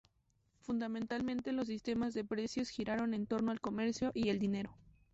Fundamentalmente, 0.61 1.51
los 1.51 1.67
sistemas 1.67 2.15
de 2.15 2.23
precios 2.25 2.69
giraron 2.69 3.13
en 3.13 3.27
torno 3.27 3.51
al 3.51 3.61
comercio 3.61 4.09
y 4.15 4.29
el 4.29 4.39
dinero. 4.39 4.75